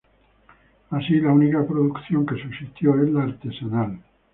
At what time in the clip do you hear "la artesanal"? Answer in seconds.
3.13-3.99